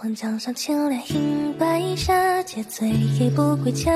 [0.00, 3.92] 望江上千帘映白纱，借醉意不归家。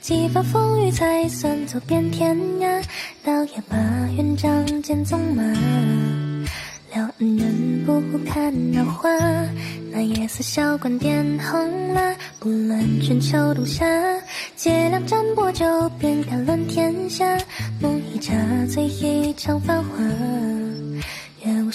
[0.00, 2.82] 几番风雨才算走遍天涯，
[3.22, 3.76] 到夜把
[4.16, 5.42] 愿仗剑纵马。
[6.94, 9.10] 撩恩人不看桃花，
[9.92, 12.16] 那夜色小馆点红蜡。
[12.40, 13.84] 不论春秋冬夏，
[14.56, 15.66] 借两盏薄酒，
[15.98, 17.36] 便敢论天下。
[17.82, 18.34] 梦一茶，
[18.70, 20.02] 醉一场繁华。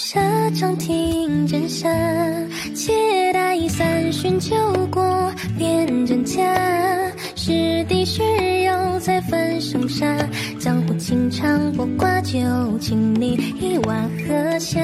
[0.01, 1.87] 月无暇，长亭枕下，
[2.73, 4.55] 且待三巡酒
[4.89, 6.41] 过辨真假。
[7.35, 8.23] 是敌是
[8.63, 10.05] 友，再分生杀。
[10.59, 12.39] 江湖情长，不挂酒，
[12.79, 14.79] 请你一碗喝下。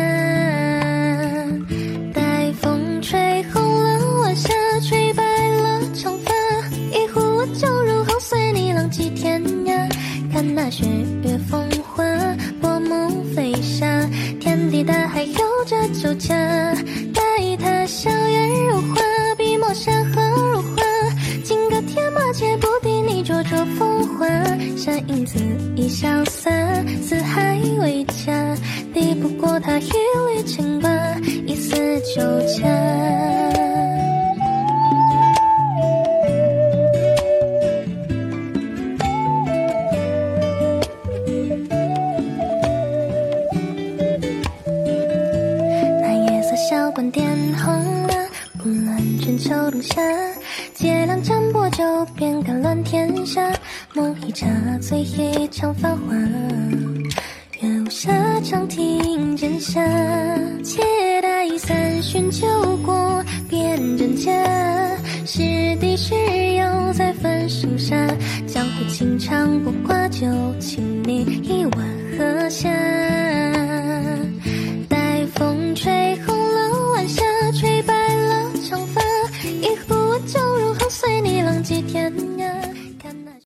[2.13, 4.53] 待风吹红了晚霞，
[4.87, 6.31] 吹白了长发。
[6.91, 9.89] 一壶温酒入喉，随你浪迹天涯。
[10.31, 10.85] 看那雪
[11.23, 11.67] 月风
[17.13, 17.21] 待
[17.57, 19.01] 他笑颜如花，
[19.37, 20.83] 笔墨山河如画，
[21.43, 24.27] 金戈铁马皆不敌你灼灼风华。
[24.77, 25.37] 山影恣
[25.75, 26.51] 意潇洒，
[27.01, 28.55] 四海为家，
[28.93, 30.89] 敌不过他一缕牵挂，
[31.45, 31.75] 一丝
[32.15, 32.21] 酒
[32.61, 32.86] 家。
[46.69, 48.13] 小馆点红蜡，
[48.57, 50.01] 不论春秋冬夏，
[50.73, 51.81] 借两盏薄酒，
[52.13, 53.53] 便敢乱天下。
[53.93, 54.45] 梦一茶，
[54.81, 56.13] 醉一场繁华。
[57.61, 58.11] 月无暇，
[58.43, 59.81] 长亭枕下，
[60.61, 60.81] 且
[61.21, 62.45] 待三巡酒
[62.85, 64.29] 过辨真假。
[65.25, 65.37] 是
[65.77, 66.13] 敌是
[66.55, 67.95] 友，再分生杀。
[68.45, 70.27] 江湖情长，不挂酒，
[70.59, 71.76] 请你一碗。
[79.63, 79.96] их